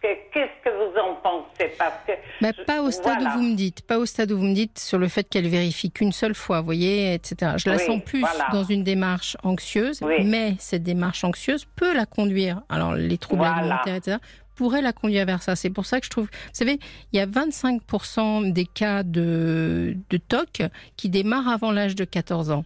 Qu'est-ce 0.02 0.64
que 0.64 0.70
vous 0.70 0.98
en 1.00 1.16
pensez? 1.16 1.72
Parce 1.78 1.94
que 2.08 2.14
bah, 2.42 2.50
pas 2.66 2.82
au 2.82 2.90
stade 2.90 3.22
où 3.22 3.30
vous 3.38 3.44
me 3.44 3.56
dites, 3.56 3.86
pas 3.86 4.00
au 4.00 4.08
stade 4.08 4.32
où 4.32 4.38
vous 4.38 4.46
me 4.46 4.56
dites 4.56 4.80
sur 4.80 4.98
le 4.98 5.08
fait 5.08 5.24
qu'elle 5.24 5.48
vérifie 5.48 5.92
qu'une 5.92 6.12
seule 6.12 6.34
fois, 6.34 6.60
vous 6.60 6.66
voyez, 6.66 7.14
etc. 7.14 7.54
Je 7.58 7.70
la 7.70 7.78
sens 7.78 8.02
plus 8.04 8.26
dans 8.52 8.64
une 8.64 8.84
démarche 8.84 9.38
anxieuse, 9.44 10.02
mais 10.24 10.56
cette 10.58 10.84
démarche 10.84 11.24
anxieuse 11.24 11.66
peut 11.76 11.94
la 11.94 12.08
conduire. 12.08 12.62
Alors 12.68 12.96
les 12.96 13.18
troubles 13.20 13.46
alimentaires, 13.46 13.96
etc 13.96 14.18
pourrait 14.56 14.82
la 14.82 14.94
conduire 14.94 15.26
vers 15.26 15.42
ça. 15.44 15.56
C'est 15.56 15.70
pour 15.70 15.86
ça 15.86 16.00
que 16.00 16.06
je 16.06 16.12
trouve, 16.12 16.26
vous 16.26 16.50
savez, 16.54 16.80
il 17.12 17.18
y 17.18 17.20
a 17.20 17.26
25% 17.26 18.52
des 18.52 18.66
cas 18.66 19.04
de, 19.04 19.98
de 20.10 20.18
TOC 20.18 20.64
qui 20.98 21.10
démarrent 21.10 21.50
avant 21.50 21.72
l'âge 21.72 21.96
de 21.96 22.06
14 22.06 22.52
ans. 22.52 22.66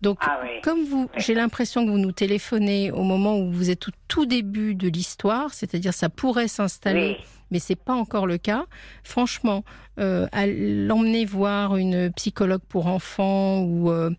Donc, 0.00 0.18
ah 0.20 0.40
comme 0.62 0.84
vous, 0.84 1.08
j'ai 1.16 1.34
l'impression 1.34 1.84
que 1.84 1.90
vous 1.90 1.98
nous 1.98 2.12
téléphonez 2.12 2.90
au 2.90 3.02
moment 3.02 3.38
où 3.38 3.50
vous 3.50 3.70
êtes 3.70 3.88
au 3.88 3.90
tout 4.08 4.26
début 4.26 4.74
de 4.74 4.88
l'histoire, 4.88 5.52
c'est-à-dire 5.52 5.92
ça 5.92 6.08
pourrait 6.08 6.48
s'installer. 6.48 7.16
Mais 7.50 7.60
c'est 7.60 7.76
pas 7.76 7.94
encore 7.94 8.26
le 8.26 8.38
cas. 8.38 8.64
Franchement, 9.04 9.62
euh, 9.98 10.26
l'emmener 10.34 11.24
voir 11.24 11.76
une 11.76 12.12
psychologue 12.12 12.62
pour 12.68 12.86
enfants 12.86 13.60
ou 13.60 13.90
euh, 13.90 14.10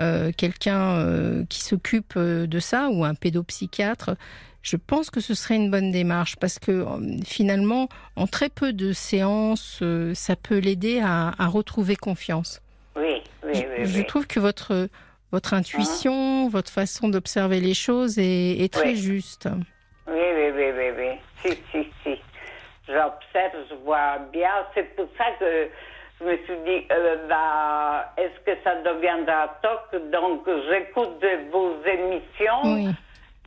euh, 0.00 0.30
quelqu'un 0.36 0.96
euh, 0.96 1.44
qui 1.48 1.62
s'occupe 1.62 2.16
de 2.18 2.58
ça 2.60 2.88
ou 2.90 3.04
un 3.04 3.14
pédopsychiatre, 3.14 4.12
je 4.66 4.76
pense 4.76 5.10
que 5.10 5.20
ce 5.20 5.34
serait 5.34 5.54
une 5.54 5.70
bonne 5.70 5.92
démarche 5.92 6.34
parce 6.36 6.58
que 6.58 6.72
euh, 6.72 7.22
finalement, 7.24 7.88
en 8.16 8.26
très 8.26 8.48
peu 8.48 8.72
de 8.72 8.92
séances, 8.92 9.78
euh, 9.82 10.12
ça 10.14 10.34
peut 10.34 10.58
l'aider 10.58 11.00
à, 11.00 11.30
retrouver 11.46 11.94
confiance. 11.94 12.60
Oui, 12.96 13.22
oui, 13.44 13.52
oui. 13.54 13.86
Je, 13.86 14.02
trouve 14.02 14.26
que 14.26 14.40
votre, 14.40 14.88
votre 15.30 15.54
intuition, 15.54 16.46
hein? 16.46 16.48
votre 16.50 16.70
façon 16.70 17.08
d'observer 17.08 17.60
les 17.60 17.74
choses 17.74 18.18
est, 18.18 18.72
très 18.72 18.96
juste. 18.96 19.48
Oui, 20.08 20.14
oui, 20.34 20.50
oui, 20.56 20.72
oui, 20.76 20.90
oui. 20.98 21.10
Si, 21.44 21.58
si, 21.70 21.88
si. 22.02 22.20
J'observe, 22.88 23.66
je 23.70 23.74
vois 23.84 24.18
bien. 24.32 24.50
C'est 24.74 24.96
pour 24.96 25.06
ça 25.16 25.26
que 25.38 25.68
je 26.18 26.24
me 26.24 26.36
suis 26.38 26.56
dit, 26.64 26.86
euh, 26.90 27.28
bah, 27.28 28.12
est-ce 28.16 28.40
que 28.44 28.58
ça 28.64 28.74
deviendra 28.82 29.60
toc? 29.62 30.00
Donc, 30.10 30.44
j'écoute 30.68 31.24
vos 31.52 31.76
émissions. 31.84 32.62
Oui. 32.64 32.88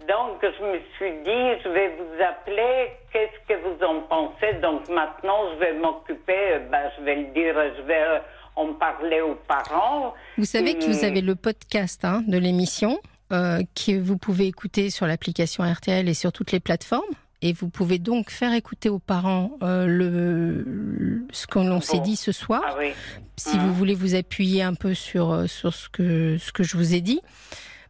Donc, 0.08 0.42
je 0.42 0.64
me 0.64 0.80
suis 0.96 1.24
dit, 1.24 1.62
je 1.64 1.70
vais 1.70 1.90
vous 1.98 2.24
appeler, 2.24 2.92
qu'est-ce 3.12 3.48
que 3.48 3.60
vous 3.62 3.84
en 3.84 4.02
pensez? 4.02 4.54
Donc, 4.62 4.88
maintenant, 4.90 5.52
je 5.54 5.60
vais 5.60 5.74
m'occuper, 5.74 6.54
euh, 6.54 6.60
ben, 6.72 6.90
je 6.98 7.04
vais 7.04 7.16
le 7.16 7.34
dire, 7.34 7.56
je 7.78 7.82
vais 7.84 8.02
euh, 8.02 8.20
en 8.56 8.74
parler 8.74 9.22
aux 9.22 9.36
parents. 9.36 10.14
Vous 10.38 10.46
savez 10.46 10.76
que 10.78 10.86
vous 10.86 11.04
avez 11.04 11.22
le 11.22 11.36
podcast 11.36 12.06
hein, 12.06 12.24
de 12.28 12.38
l'émission 12.38 12.98
euh, 13.34 13.62
que 13.76 14.00
vous 14.00 14.18
pouvez 14.18 14.48
écouter 14.48 14.90
sur 14.90 15.06
l'application 15.06 15.64
RTL 15.64 16.08
et 16.08 16.14
sur 16.14 16.32
toutes 16.32 16.54
les 16.54 16.60
plateformes. 16.60 17.04
Et 17.42 17.54
vous 17.54 17.70
pouvez 17.70 18.00
donc 18.00 18.32
faire 18.32 18.54
écouter 18.54 18.90
aux 18.90 19.00
parents 19.00 19.52
le, 19.62 21.26
ce 21.32 21.48
qu'on 21.48 21.80
s'est 21.80 22.02
dit 22.02 22.18
ce 22.18 22.34
soir, 22.34 22.62
ah 22.66 22.84
si 23.38 23.58
vous 23.58 23.68
mmh. 23.68 23.72
voulez 23.72 23.94
vous 23.94 24.16
appuyer 24.16 24.62
un 24.62 24.74
peu 24.74 24.94
sur, 24.94 25.50
sur 25.50 25.74
ce, 25.74 25.88
que, 25.88 26.38
ce 26.38 26.52
que 26.52 26.64
je 26.64 26.76
vous 26.76 26.94
ai 26.94 27.00
dit 27.00 27.22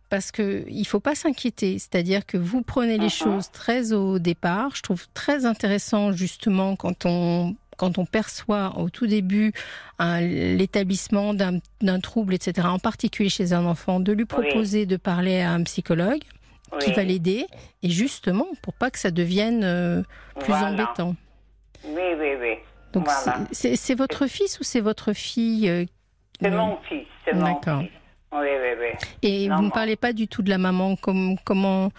parce 0.10 0.32
que 0.32 0.64
il 0.68 0.86
faut 0.86 1.00
pas 1.00 1.16
s'inquiéter. 1.16 1.80
C'est-à-dire 1.80 2.26
que 2.26 2.38
vous 2.38 2.62
prenez 2.62 2.98
les 2.98 3.08
uh-huh. 3.08 3.24
choses 3.24 3.52
très 3.52 3.94
au 3.94 4.20
départ. 4.20 4.76
Je 4.76 4.82
trouve 4.82 5.08
très 5.14 5.46
intéressant 5.46 6.12
justement 6.12 6.76
quand 6.76 7.06
on 7.06 7.56
quand 7.80 7.98
on 7.98 8.06
perçoit 8.06 8.78
au 8.78 8.90
tout 8.90 9.08
début 9.08 9.54
l'établissement 10.00 11.34
d'un 11.34 12.00
trouble, 12.02 12.34
etc., 12.34 12.68
en 12.70 12.78
particulier 12.78 13.30
chez 13.30 13.54
un 13.54 13.66
enfant, 13.66 14.02
de 14.02 14.12
lui 14.12 14.26
proposer 14.26 14.86
de 14.86 14.98
parler 14.98 15.40
à 15.40 15.52
un 15.52 15.64
psychologue 15.64 16.22
qui 16.82 16.92
va 16.92 17.04
l'aider, 17.04 17.48
et 17.82 17.90
justement 17.90 18.46
pour 18.62 18.74
pas 18.74 18.92
que 18.92 19.00
ça 19.00 19.10
devienne 19.10 19.64
euh, 19.64 20.04
plus 20.40 20.54
embêtant. 20.54 21.16
Oui, 21.84 22.02
oui, 22.20 22.34
oui. 22.40 22.54
Donc 22.94 23.08
c'est 23.52 23.96
votre 23.96 24.28
fils 24.28 24.60
ou 24.60 24.64
c'est 24.64 24.82
votre 24.82 25.14
fille 25.14 25.70
euh, 25.70 25.86
C'est 26.42 26.52
mon 26.52 26.78
fils. 26.88 27.08
D'accord. 27.34 27.84
Oui, 28.32 28.48
oui, 28.48 28.70
oui. 28.80 29.08
Et 29.24 29.50
vous 29.50 29.64
ne 29.64 29.72
parlez 29.72 29.96
pas 29.96 30.14
du 30.14 30.28
tout 30.28 30.42
de 30.42 30.50
la 30.50 30.58
maman, 30.58 30.96
comme, 30.96 31.36
comment, 31.44 31.92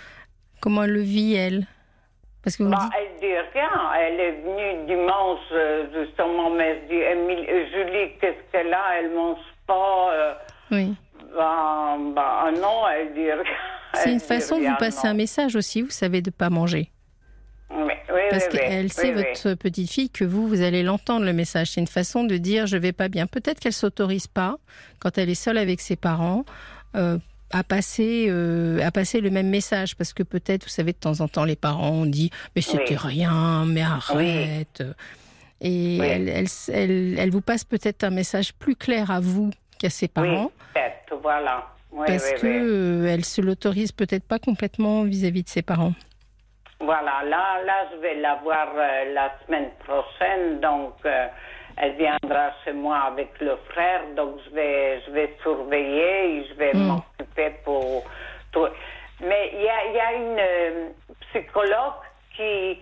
comment 0.60 0.84
elle 0.84 0.92
le 0.92 1.00
vit, 1.00 1.34
elle? 1.34 1.66
Parce 2.42 2.56
que 2.56 2.62
bah, 2.62 2.88
Elle 2.98 3.20
dit 3.20 3.36
rien. 3.52 3.70
Elle 3.98 4.20
est 4.20 4.32
venue 4.42 4.86
dimanche, 4.86 5.38
euh, 5.52 5.86
justement, 5.92 6.50
mais 6.50 6.68
elle 6.68 6.88
dit 6.88 7.02
euh, 7.02 7.66
Julie, 7.70 8.12
qu'est-ce 8.20 8.50
qu'elle 8.52 8.72
a? 8.72 8.98
Elle 8.98 9.10
mange 9.14 9.38
pas. 9.66 10.12
Euh. 10.12 10.34
oui. 10.70 10.94
Bah, 11.36 11.96
bah, 12.14 12.50
non, 12.60 12.88
elle 12.88 13.12
dit 13.12 13.30
rien. 13.30 13.42
C'est 13.94 14.12
une 14.12 14.20
façon 14.20 14.58
de 14.58 14.64
vous 14.64 14.76
passer 14.78 15.06
un 15.08 15.14
message 15.14 15.56
aussi, 15.56 15.82
vous 15.82 15.90
savez, 15.90 16.22
de 16.22 16.30
ne 16.30 16.34
pas 16.34 16.48
manger. 16.48 16.90
Parce 18.30 18.48
qu'elle 18.48 18.92
sait, 18.92 19.12
votre 19.12 19.54
petite 19.54 19.90
fille, 19.90 20.10
que 20.10 20.24
vous, 20.24 20.48
vous 20.48 20.62
allez 20.62 20.82
l'entendre 20.82 21.24
le 21.24 21.32
message. 21.32 21.72
C'est 21.72 21.80
une 21.80 21.86
façon 21.86 22.24
de 22.24 22.36
dire 22.36 22.66
je 22.66 22.76
vais 22.76 22.92
pas 22.92 23.08
bien. 23.08 23.26
Peut-être 23.26 23.60
qu'elle 23.60 23.72
s'autorise 23.72 24.26
pas, 24.26 24.56
quand 24.98 25.18
elle 25.18 25.28
est 25.28 25.34
seule 25.34 25.58
avec 25.58 25.80
ses 25.80 25.96
parents, 25.96 26.44
euh, 26.96 27.18
à 27.52 27.64
passer 27.64 28.26
euh, 28.28 28.80
à 28.84 28.90
passer 28.90 29.20
le 29.20 29.30
même 29.30 29.48
message. 29.48 29.96
Parce 29.96 30.12
que 30.12 30.22
peut-être 30.22 30.64
vous 30.64 30.70
savez 30.70 30.92
de 30.92 30.98
temps 30.98 31.20
en 31.20 31.28
temps 31.28 31.44
les 31.44 31.56
parents 31.56 31.90
ont 31.90 32.06
dit 32.06 32.30
mais 32.54 32.62
c'était 32.62 32.96
rien 32.96 33.64
mais 33.66 33.82
arrête 33.82 34.82
et 35.60 35.98
elle, 35.98 36.28
elle, 36.28 37.18
elle, 37.18 37.30
vous 37.30 37.42
passe 37.42 37.64
peut-être 37.64 38.04
un 38.04 38.10
message 38.10 38.54
plus 38.54 38.76
clair 38.76 39.10
à 39.10 39.20
vous 39.20 39.50
qu'à 39.78 39.90
ses 39.90 40.08
parents. 40.08 40.50
voilà. 41.22 41.66
Parce 42.06 42.32
que 42.34 42.46
euh, 42.46 43.12
elle 43.12 43.24
se 43.24 43.42
l'autorise 43.42 43.92
peut-être 43.92 44.24
pas 44.24 44.38
complètement 44.38 45.02
vis-à-vis 45.04 45.40
-vis 45.40 45.44
de 45.44 45.48
ses 45.50 45.62
parents 45.62 45.92
voilà, 46.80 47.22
là, 47.24 47.62
là, 47.64 47.88
je 47.92 47.98
vais 47.98 48.14
la 48.14 48.36
voir 48.36 48.68
euh, 48.74 49.12
la 49.12 49.32
semaine 49.44 49.70
prochaine, 49.84 50.60
donc 50.60 50.94
euh, 51.04 51.26
elle 51.76 51.94
viendra 51.96 52.52
chez 52.64 52.72
moi 52.72 52.98
avec 53.12 53.38
le 53.40 53.56
frère, 53.68 54.00
donc 54.16 54.36
je 54.46 54.54
vais, 54.54 55.00
je 55.06 55.10
vais 55.12 55.36
surveiller 55.42 56.38
et 56.38 56.46
je 56.48 56.54
vais 56.54 56.72
hmm. 56.72 56.86
m'occuper 56.86 57.50
pour 57.64 58.04
tout. 58.52 58.66
Mais 59.20 59.50
il 59.52 59.60
y 59.60 59.68
a, 59.68 59.92
y 59.92 60.00
a, 60.00 60.12
une 60.14 60.38
euh, 60.38 60.88
psychologue 61.28 62.00
qui, 62.34 62.78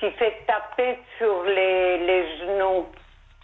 qui 0.00 0.10
fait 0.18 0.44
taper 0.46 0.98
sur 1.16 1.44
les, 1.44 1.98
les 1.98 2.38
genoux. 2.38 2.86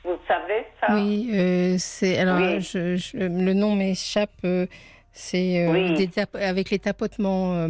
Vous 0.03 0.19
savez 0.27 0.67
ça? 0.81 0.89
Oui, 0.97 1.79
c'est 1.79 2.19
alors 2.19 2.61
Je, 2.61 3.17
le 3.17 3.55
nom 3.55 3.75
m'échappe. 3.75 4.31
c'est 5.13 5.67
avec 6.35 6.71
les 6.71 6.79
tapotements. 6.81 7.69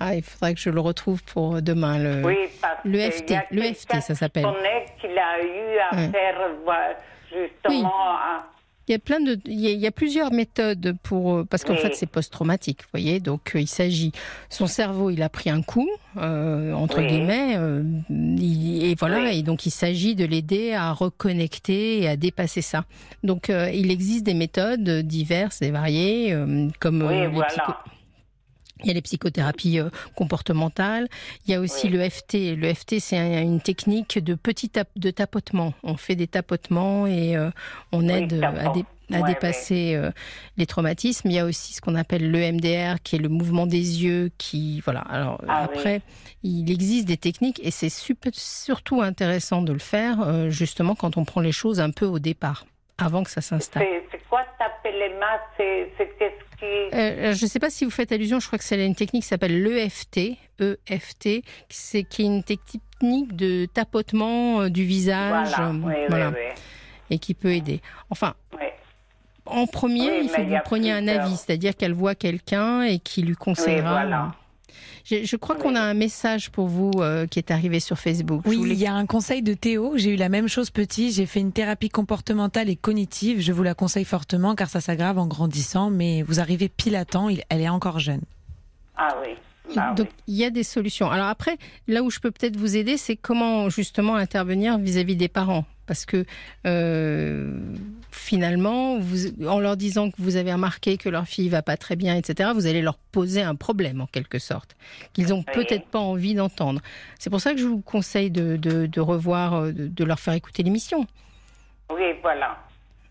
Ah, 0.00 0.14
il 0.14 0.22
faudrait 0.22 0.54
que 0.54 0.60
je 0.60 0.70
le 0.70 0.80
retrouve 0.80 1.22
pour 1.24 1.60
demain. 1.62 1.98
Le, 1.98 2.24
oui, 2.24 2.36
parce 2.60 2.78
le 2.84 2.98
FT, 2.98 3.34
le 3.50 3.62
FT, 3.62 4.00
ça 4.00 4.14
s'appelle. 4.14 4.46
qu'il 5.00 5.10
a 5.10 5.42
eu 5.42 5.78
à 5.90 6.08
faire 6.10 6.38
justement. 7.30 7.92
Il 8.88 8.92
y 8.92 8.96
a 8.96 8.98
plein 8.98 9.20
de, 9.20 9.38
il 9.44 9.60
y 9.60 9.86
a, 9.86 9.92
plusieurs 9.92 10.32
méthodes 10.32 10.96
pour 11.04 11.46
parce 11.46 11.62
qu'en 11.62 11.76
fait 11.76 11.94
c'est 11.94 12.06
post-traumatique, 12.06 12.82
vous 12.82 12.88
voyez. 12.92 13.20
Donc 13.20 13.52
euh, 13.54 13.60
il 13.60 13.68
s'agit, 13.68 14.10
son 14.48 14.66
cerveau 14.66 15.10
il 15.10 15.22
a 15.22 15.28
pris 15.28 15.48
un 15.48 15.62
coup 15.62 15.88
euh, 16.16 16.72
entre 16.72 17.00
guillemets, 17.00 17.54
euh, 17.56 17.84
et 18.10 18.96
voilà, 18.98 19.30
et 19.30 19.42
donc 19.42 19.64
il 19.64 19.70
s'agit 19.70 20.16
de 20.16 20.24
l'aider 20.24 20.72
à 20.72 20.92
reconnecter 20.92 22.00
et 22.00 22.08
à 22.08 22.16
dépasser 22.16 22.62
ça. 22.62 22.84
Donc 23.22 23.48
il 23.48 23.92
existe 23.92 24.24
des 24.24 24.34
méthodes 24.34 24.90
diverses 25.02 25.62
et 25.62 25.70
variées, 25.70 26.36
comme 26.80 27.08
les 27.08 27.28
voilà. 27.28 27.84
Il 28.82 28.88
y 28.88 28.90
a 28.90 28.94
les 28.94 29.02
psychothérapies 29.02 29.78
euh, 29.78 29.90
comportementales. 30.14 31.08
Il 31.46 31.52
y 31.52 31.54
a 31.54 31.60
aussi 31.60 31.88
le 31.88 32.08
FT. 32.08 32.56
Le 32.56 32.72
FT, 32.72 32.98
c'est 33.00 33.42
une 33.42 33.60
technique 33.60 34.18
de 34.18 34.34
petit 34.34 34.70
de 34.96 35.10
tapotement. 35.10 35.74
On 35.82 35.96
fait 35.96 36.16
des 36.16 36.26
tapotements 36.26 37.06
et 37.06 37.36
euh, 37.36 37.50
on 37.92 38.08
aide 38.08 38.42
à, 38.42 39.22
dépasser 39.22 39.94
euh, 39.94 40.10
les 40.56 40.66
traumatismes. 40.66 41.28
Il 41.28 41.34
y 41.34 41.38
a 41.38 41.44
aussi 41.44 41.74
ce 41.74 41.80
qu'on 41.80 41.96
appelle 41.96 42.30
le 42.30 42.52
MDR, 42.52 43.02
qui 43.02 43.16
est 43.16 43.18
le 43.18 43.28
mouvement 43.28 43.66
des 43.66 44.04
yeux. 44.04 44.30
Qui 44.38 44.80
voilà. 44.80 45.00
Alors 45.00 45.40
ah 45.48 45.62
après, 45.64 46.02
il 46.42 46.70
existe 46.70 47.06
des 47.06 47.16
techniques 47.16 47.60
et 47.62 47.70
c'est 47.70 47.90
surtout 47.90 49.02
intéressant 49.02 49.62
de 49.62 49.72
le 49.72 49.78
faire 49.78 50.50
justement 50.50 50.94
quand 50.94 51.16
on 51.16 51.24
prend 51.24 51.40
les 51.40 51.52
choses 51.52 51.80
un 51.80 51.90
peu 51.90 52.06
au 52.06 52.18
départ, 52.18 52.66
avant 52.98 53.24
que 53.24 53.30
ça 53.30 53.40
s'installe. 53.40 53.84
C'est 54.12 54.22
quoi 54.28 54.42
taper 54.58 54.69
C'est 55.56 56.16
qu'est-ce 56.18 56.50
euh, 56.62 57.34
je 57.34 57.44
ne 57.44 57.48
sais 57.48 57.58
pas 57.58 57.70
si 57.70 57.84
vous 57.84 57.90
faites 57.90 58.12
allusion, 58.12 58.40
je 58.40 58.46
crois 58.46 58.58
que 58.58 58.64
c'est 58.64 58.84
une 58.84 58.94
technique 58.94 59.22
qui 59.22 59.28
s'appelle 59.28 59.62
l'EFT, 59.62 60.36
EFT, 60.60 61.42
c'est 61.68 62.02
qui 62.04 62.22
est 62.22 62.26
une 62.26 62.42
technique 62.42 63.34
de 63.34 63.66
tapotement 63.66 64.62
euh, 64.62 64.68
du 64.68 64.84
visage, 64.84 65.48
voilà, 66.08 66.32
et 67.10 67.18
qui 67.18 67.34
peut 67.34 67.52
aider. 67.52 67.80
Enfin, 68.10 68.34
en 69.46 69.66
premier, 69.66 70.20
il 70.22 70.28
faut 70.28 70.42
que 70.42 70.48
vous 70.48 70.62
preniez 70.64 70.92
un 70.92 71.08
avis, 71.08 71.36
c'est-à-dire 71.36 71.76
qu'elle 71.76 71.94
voit 71.94 72.14
quelqu'un 72.14 72.82
et 72.82 72.98
qui 72.98 73.22
lui 73.22 73.36
conseillera. 73.36 74.32
Je, 75.04 75.36
crois 75.36 75.56
qu'on 75.56 75.74
a 75.74 75.80
un 75.80 75.94
message 75.94 76.50
pour 76.50 76.66
vous 76.68 76.90
euh, 76.98 77.26
qui 77.26 77.38
est 77.38 77.50
arrivé 77.50 77.80
sur 77.80 77.98
Facebook. 77.98 78.42
Oui, 78.46 78.60
il 78.62 78.74
y 78.74 78.86
a 78.86 78.94
un 78.94 79.06
conseil 79.06 79.42
de 79.42 79.54
Théo. 79.54 79.94
J'ai 79.96 80.10
eu 80.10 80.16
la 80.16 80.28
même 80.28 80.48
chose 80.48 80.70
petit. 80.70 81.12
J'ai 81.12 81.26
fait 81.26 81.40
une 81.40 81.52
thérapie 81.52 81.88
comportementale 81.88 82.68
et 82.68 82.76
cognitive. 82.76 83.40
Je 83.40 83.52
vous 83.52 83.62
la 83.62 83.74
conseille 83.74 84.04
fortement 84.04 84.54
car 84.54 84.68
ça 84.68 84.80
s'aggrave 84.80 85.18
en 85.18 85.26
grandissant. 85.26 85.90
Mais 85.90 86.22
vous 86.22 86.40
arrivez 86.40 86.68
pile 86.68 86.96
à 86.96 87.04
temps. 87.04 87.28
Elle 87.48 87.60
est 87.60 87.68
encore 87.68 87.98
jeune. 87.98 88.22
Ah 88.96 89.16
oui. 89.22 89.34
Ah 89.76 89.94
Donc 89.94 90.08
il 90.26 90.34
y 90.34 90.44
a 90.44 90.50
des 90.50 90.64
solutions. 90.64 91.10
Alors 91.10 91.28
après, 91.28 91.56
là 91.86 92.02
où 92.02 92.10
je 92.10 92.18
peux 92.18 92.30
peut-être 92.30 92.56
vous 92.56 92.76
aider, 92.76 92.96
c'est 92.96 93.16
comment 93.16 93.68
justement 93.68 94.16
intervenir 94.16 94.78
vis-à-vis 94.78 95.16
des 95.16 95.28
parents. 95.28 95.64
Parce 95.90 96.06
que 96.06 96.24
euh, 96.68 97.58
finalement, 98.12 99.00
vous, 99.00 99.44
en 99.44 99.58
leur 99.58 99.76
disant 99.76 100.12
que 100.12 100.14
vous 100.20 100.36
avez 100.36 100.52
remarqué 100.52 100.96
que 100.96 101.08
leur 101.08 101.26
fille 101.26 101.48
va 101.48 101.62
pas 101.62 101.76
très 101.76 101.96
bien, 101.96 102.14
etc., 102.14 102.50
vous 102.54 102.68
allez 102.68 102.80
leur 102.80 102.96
poser 102.96 103.42
un 103.42 103.56
problème 103.56 104.00
en 104.00 104.06
quelque 104.06 104.38
sorte, 104.38 104.76
qu'ils 105.14 105.34
ont 105.34 105.38
Oui. 105.48 105.52
peut-être 105.52 105.86
pas 105.88 105.98
envie 105.98 106.34
d'entendre. 106.34 106.80
C'est 107.18 107.28
pour 107.28 107.40
ça 107.40 107.54
que 107.54 107.58
je 107.58 107.66
vous 107.66 107.80
conseille 107.80 108.30
de, 108.30 108.54
de- 108.56 108.86
de 108.86 109.00
revoir, 109.00 109.54
euh, 109.54 109.72
de, 109.72 109.88
de 109.88 110.04
leur 110.04 110.20
faire 110.20 110.34
écouter 110.34 110.62
l'émission. 110.62 111.08
Oui, 111.92 112.12
voilà. 112.22 112.56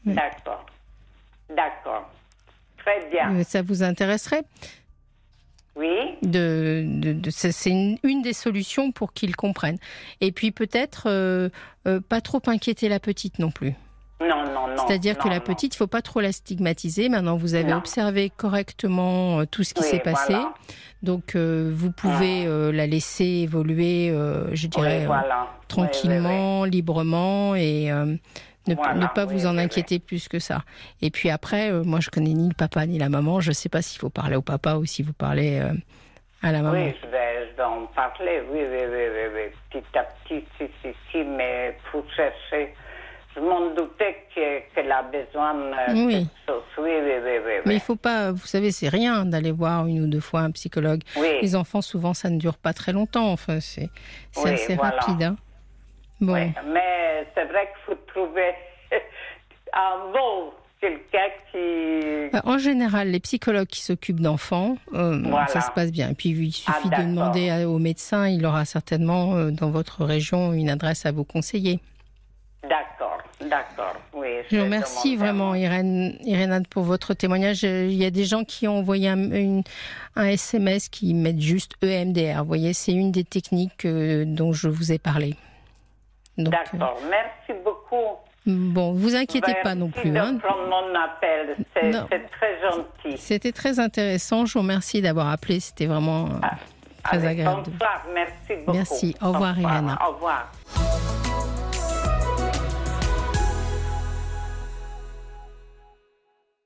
Oui. 0.05 0.13
D'accord. 0.13 0.65
D'accord. 1.53 2.09
Très 2.77 3.09
bien. 3.11 3.35
Euh, 3.35 3.43
Ça 3.43 3.61
vous 3.61 3.83
intéresserait? 3.83 4.43
Oui. 5.79 5.87
de, 6.23 6.83
de- 6.85 7.13
de- 7.13 7.29
c'est 7.31 7.69
une, 7.69 7.97
une 8.03 8.21
des 8.21 8.33
solutions 8.33 8.91
pour 8.91 9.13
qu'ils 9.13 9.35
comprennent. 9.35 9.79
Et 10.21 10.31
puis 10.33 10.51
peut-être 10.51 11.03
euh, 11.07 11.49
euh, 11.87 11.99
pas 12.01 12.21
trop 12.21 12.41
inquiéter 12.47 12.89
la 12.89 12.99
petite 12.99 13.39
non 13.39 13.49
plus. 13.49 13.73
Non, 14.21 14.43
non, 14.45 14.67
non. 14.75 14.85
C'est-à-dire 14.85 15.17
que 15.17 15.29
la 15.29 15.39
petite, 15.39 15.75
il 15.75 15.77
faut 15.77 15.87
pas 15.87 16.01
trop 16.01 16.19
la 16.19 16.33
stigmatiser. 16.33 17.07
Maintenant, 17.07 17.37
vous 17.37 17.55
avez 17.55 17.71
Non. 17.71 17.77
observé 17.77 18.29
correctement 18.35 19.39
euh, 19.39 19.45
tout 19.49 19.63
ce 19.63 19.73
qui 19.73 19.81
Oui, 19.81 19.87
s'est 19.87 19.99
passé. 19.99 20.33
voilà. 20.33 20.53
Donc, 21.03 21.35
euh, 21.37 21.71
vous 21.73 21.91
pouvez 21.93 22.45
euh, 22.45 22.73
la 22.73 22.85
laisser 22.85 23.23
évoluer, 23.23 24.09
euh, 24.09 24.53
je 24.53 24.67
dirais, 24.67 24.99
Oui, 24.99 25.05
voilà. 25.05 25.47
tranquillement, 25.69 26.65
librement 26.65 27.55
et 27.55 27.89
ne, 28.67 28.75
Voilà, 28.75 28.93
ne 28.93 29.07
pas 29.07 29.25
oui, 29.25 29.33
vous 29.33 29.45
en 29.47 29.55
oui, 29.55 29.61
inquiéter 29.63 29.99
plus 29.99 30.27
que 30.27 30.39
ça. 30.39 30.61
Et 31.01 31.09
puis 31.09 31.29
après, 31.29 31.71
euh, 31.71 31.83
moi, 31.83 31.99
je 32.01 32.09
connais 32.09 32.33
ni 32.33 32.49
le 32.49 32.53
papa 32.55 32.85
ni 32.85 32.99
la 32.99 33.09
maman. 33.09 33.39
Je 33.39 33.51
sais 33.51 33.69
pas 33.69 33.81
s'il 33.81 33.99
faut 33.99 34.09
parler 34.09 34.35
au 34.35 34.41
papa 34.41 34.75
ou 34.75 34.85
s'il 34.85 35.05
faut 35.05 35.13
parler 35.13 35.59
euh, 35.59 35.73
à 36.43 36.51
la 36.51 36.59
Oui, 36.59 36.63
maman. 36.65 36.85
oui, 36.85 36.93
je 37.01 37.07
vais, 37.07 37.49
je 37.51 37.55
vais 37.57 37.63
en 37.63 37.85
parler. 37.87 38.41
Oui, 38.51 38.59
oui, 38.61 38.77
oui, 38.91 39.05
oui, 39.13 39.25
oui. 39.35 39.81
Petit 39.81 39.97
à 39.97 40.03
petit, 40.03 40.43
si, 40.57 40.65
si, 40.81 40.89
si, 41.11 41.23
mais 41.23 41.77
pour 41.91 42.03
chercher. 42.15 42.73
Je 43.35 43.41
m'en 43.41 43.73
doutais 43.75 44.25
que- 44.35 44.73
qu'elle 44.73 44.91
a 44.91 45.03
besoin 45.03 45.53
de 45.53 46.05
Oui. 46.07 46.13
quelque 46.13 46.29
chose. 46.47 46.63
Oui, 46.79 46.89
oui, 47.01 47.11
oui, 47.23 47.31
oui. 47.45 47.51
Mais 47.65 47.71
oui. 47.71 47.73
il 47.75 47.79
faut 47.79 47.95
pas, 47.95 48.31
vous 48.31 48.45
savez, 48.47 48.71
c'est 48.71 48.89
rien 48.89 49.23
d'aller 49.23 49.51
voir 49.51 49.85
une 49.85 50.01
ou 50.01 50.07
deux 50.07 50.19
fois 50.19 50.41
un 50.41 50.51
psychologue. 50.51 51.01
Oui. 51.15 51.27
Les 51.41 51.55
enfants, 51.55 51.81
souvent, 51.81 52.13
ça 52.15 52.29
ne 52.29 52.37
dure 52.39 52.57
pas 52.57 52.73
très 52.73 52.91
longtemps. 52.91 53.31
Enfin, 53.31 53.59
c'est 53.59 53.89
c'est 54.31 54.43
Oui, 54.43 54.49
assez 54.51 54.75
voilà. 54.75 54.97
rapide. 54.97 55.23
hein. 55.23 55.35
Bon, 56.21 56.33
Oui, 56.33 56.51
mais 56.73 56.81
c'est 57.35 57.45
vrai 57.45 57.67
qu'il 57.73 57.95
faut 57.95 58.01
trouver 58.13 58.53
un 59.73 60.11
bon 60.13 60.51
quelqu'un 60.81 61.27
qui. 61.51 62.29
Bah, 62.31 62.41
en 62.45 62.57
général, 62.57 63.09
les 63.09 63.19
psychologues 63.19 63.67
qui 63.67 63.81
s'occupent 63.81 64.21
d'enfants, 64.21 64.77
euh, 64.93 65.21
Voilà. 65.25 65.47
ça 65.47 65.61
se 65.61 65.71
passe 65.71 65.91
bien. 65.91 66.09
Et 66.11 66.13
puis, 66.13 66.29
il 66.29 66.51
suffit 66.53 66.89
Ah, 66.91 67.01
de 67.01 67.03
demander 67.09 67.49
à- 67.49 67.69
au 67.69 67.79
médecin. 67.79 68.27
Il 68.29 68.45
aura 68.45 68.65
certainement 68.65 69.35
euh, 69.35 69.51
dans 69.51 69.69
votre 69.71 70.05
région 70.05 70.53
une 70.53 70.69
adresse 70.69 71.05
à 71.05 71.11
vous 71.11 71.25
conseiller. 71.25 71.79
D'accord, 72.63 73.17
d'accord. 73.41 73.95
Oui. 74.13 74.27
Je 74.51 74.57
vous 74.57 74.63
remercie 74.63 75.15
vraiment, 75.15 75.55
Irène, 75.55 76.15
Irène, 76.23 76.63
pour 76.69 76.83
votre 76.83 77.13
témoignage. 77.13 77.63
Il 77.63 77.93
y 77.93 78.05
a 78.05 78.11
des 78.11 78.25
gens 78.25 78.43
qui 78.43 78.67
ont 78.67 78.77
envoyé 78.79 79.07
un, 79.09 79.31
une- 79.31 79.63
un 80.15 80.25
SMS 80.27 80.89
qui 80.89 81.13
mettent 81.13 81.39
juste 81.41 81.73
EMDR. 81.81 82.39
Vous 82.39 82.47
voyez, 82.47 82.73
c'est 82.73 82.91
une 82.93 83.11
des 83.11 83.23
techniques 83.23 83.85
euh, 83.85 84.23
dont 84.25 84.51
je 84.53 84.67
vous 84.69 84.91
ai 84.91 84.97
parlé. 84.99 85.35
Donc, 86.39 86.53
euh, 86.53 86.57
D'accord, 86.77 86.97
merci 87.09 87.61
beaucoup. 87.63 88.17
bon, 88.45 88.93
vous 88.93 89.15
inquiétez 89.15 89.53
pas 89.63 89.75
non 89.75 89.89
plus. 89.89 90.17
hein. 90.17 90.37
mon 90.69 90.95
appel, 90.95 91.55
c'est 91.73 91.91
très 92.31 92.61
gentil. 92.61 93.17
C'était 93.17 93.51
très 93.51 93.79
intéressant. 93.79 94.45
Je 94.45 94.53
vous 94.53 94.59
remercie 94.59 95.01
d'avoir 95.01 95.29
appelé. 95.29 95.59
C'était 95.59 95.85
vraiment 95.85 96.25
euh, 96.25 96.47
très 97.03 97.17
Allez, 97.17 97.27
agréable. 97.27 97.63
Bonsoir, 97.67 98.03
merci 98.13 98.63
beaucoup. 98.65 99.27
Au 99.27 99.31
revoir. 99.33 99.59
Irène. 99.59 99.97
Au 100.07 100.13
revoir. 100.13 100.51